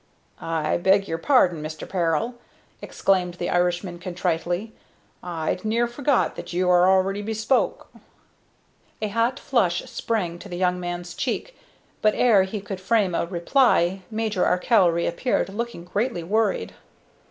"I 0.41 0.77
beg 0.77 1.07
your 1.07 1.19
pardon, 1.19 1.61
Mister 1.61 1.85
Peril," 1.85 2.33
exclaimed 2.81 3.35
the 3.35 3.51
Irishman, 3.51 3.99
contritely; 3.99 4.73
"I'd 5.21 5.63
near 5.63 5.85
forgot 5.85 6.35
that 6.35 6.51
you 6.51 6.69
was 6.69 6.87
already 6.87 7.21
bespoke." 7.21 7.87
A 8.99 9.09
hot 9.09 9.39
flush 9.39 9.83
sprang 9.87 10.39
to 10.39 10.49
the 10.49 10.57
young 10.57 10.79
man's 10.79 11.13
cheek, 11.13 11.55
but 12.01 12.15
ere 12.15 12.41
he 12.41 12.61
could 12.61 12.81
frame 12.81 13.13
a 13.13 13.27
reply 13.27 14.01
Major 14.09 14.43
Arkell 14.43 14.89
reappeared, 14.91 15.49
looking 15.49 15.83
greatly 15.85 16.23
worried. 16.23 16.73